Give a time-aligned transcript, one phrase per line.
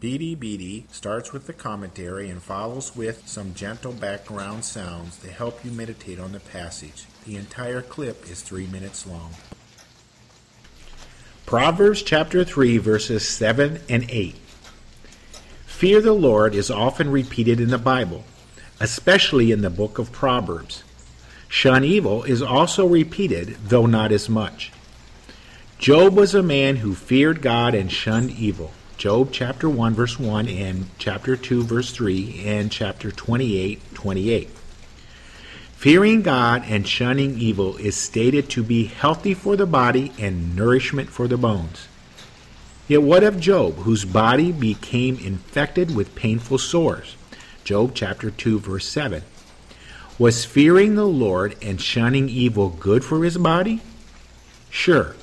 [0.00, 5.72] BDBD starts with the commentary and follows with some gentle background sounds to help you
[5.72, 7.06] meditate on the passage.
[7.26, 9.34] The entire clip is three minutes long.
[11.46, 14.36] Proverbs chapter 3, verses 7 and 8.
[15.66, 18.24] Fear the Lord is often repeated in the Bible,
[18.78, 20.84] especially in the book of Proverbs.
[21.48, 24.70] Shun evil is also repeated, though not as much.
[25.78, 28.72] Job was a man who feared God and shunned evil.
[28.98, 34.50] Job chapter 1 verse 1 and chapter 2 verse 3 and chapter 28 28.
[35.76, 41.10] Fearing God and shunning evil is stated to be healthy for the body and nourishment
[41.10, 41.86] for the bones.
[42.88, 47.14] Yet what of Job, whose body became infected with painful sores?
[47.62, 49.22] Job chapter 2 verse 7.
[50.18, 53.80] Was fearing the Lord and shunning evil good for his body?
[54.70, 55.14] Sure,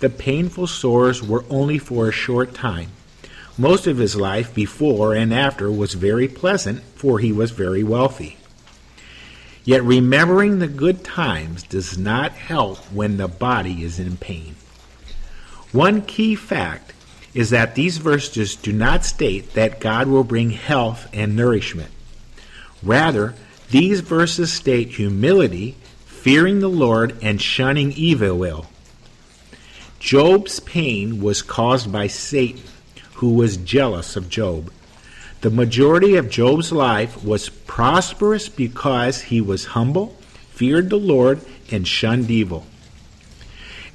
[0.00, 2.88] the painful sores were only for a short time.
[3.60, 8.38] Most of his life before and after was very pleasant, for he was very wealthy.
[9.64, 14.54] Yet remembering the good times does not help when the body is in pain.
[15.72, 16.94] One key fact
[17.34, 21.90] is that these verses do not state that God will bring health and nourishment.
[22.82, 23.34] Rather,
[23.68, 25.76] these verses state humility,
[26.06, 28.68] fearing the Lord, and shunning evil will.
[29.98, 32.62] Job's pain was caused by Satan,
[33.20, 34.72] who was jealous of Job.
[35.42, 40.16] The majority of Job's life was prosperous because he was humble,
[40.48, 42.64] feared the Lord, and shunned evil.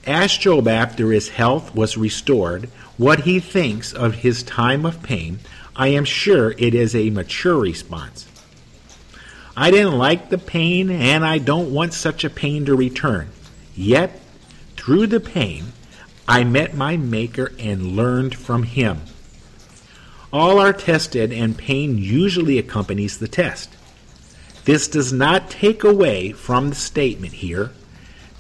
[0.05, 5.39] Ask Job after his health was restored what he thinks of his time of pain.
[5.75, 8.27] I am sure it is a mature response.
[9.57, 13.29] I didn't like the pain, and I don't want such a pain to return.
[13.75, 14.19] Yet,
[14.77, 15.73] through the pain,
[16.27, 19.01] I met my Maker and learned from him.
[20.35, 23.69] All are tested, and pain usually accompanies the test.
[24.65, 27.71] This does not take away from the statement here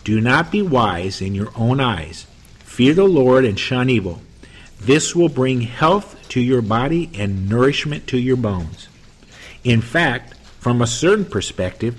[0.03, 2.27] do not be wise in your own eyes.
[2.59, 4.21] Fear the Lord and shun evil.
[4.77, 8.89] This will bring health to your body and nourishment to your bones.
[9.63, 11.97] In fact, from a certain perspective,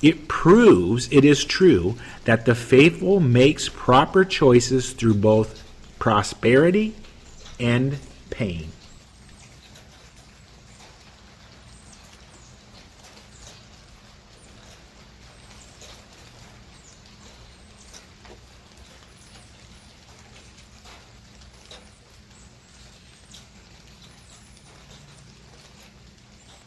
[0.00, 5.62] it proves it is true that the faithful makes proper choices through both
[5.98, 6.94] prosperity
[7.60, 7.98] and
[8.30, 8.72] pain.